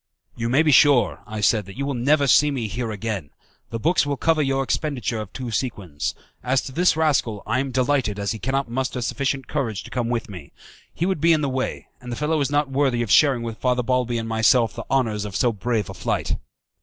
"You 0.35 0.49
may 0.49 0.63
be 0.63 0.71
sure," 0.71 1.19
I 1.27 1.41
said, 1.41 1.67
"that 1.67 1.77
you 1.77 1.85
will 1.85 1.93
never 1.93 2.25
see 2.25 2.49
me 2.49 2.67
here 2.67 2.89
again. 2.89 3.29
The 3.69 3.77
books 3.79 4.03
will 4.03 4.17
cover 4.17 4.41
your 4.41 4.63
expenditure 4.63 5.21
of 5.21 5.31
two 5.31 5.51
sequins. 5.51 6.15
As 6.43 6.59
to 6.63 6.71
this 6.71 6.97
rascal, 6.97 7.43
I 7.45 7.59
am 7.59 7.69
delighted, 7.69 8.17
as 8.17 8.31
he 8.31 8.39
cannot 8.39 8.67
muster 8.67 8.99
sufficient 9.03 9.47
courage 9.47 9.83
to 9.83 9.91
come 9.91 10.09
with 10.09 10.27
me. 10.27 10.53
He 10.91 11.05
would 11.05 11.21
be 11.21 11.33
in 11.33 11.41
the 11.41 11.49
way, 11.49 11.85
and 11.99 12.11
the 12.11 12.15
fellow 12.15 12.41
is 12.41 12.49
not 12.49 12.67
worthy 12.67 13.03
of 13.03 13.11
sharing 13.11 13.43
with 13.43 13.59
Father 13.59 13.83
Balbi 13.83 14.17
and 14.17 14.27
myself 14.27 14.73
the 14.73 14.85
honours 14.89 15.23
of 15.23 15.35
so 15.35 15.53
brave 15.53 15.87
a 15.87 15.93
flight." 15.93 16.35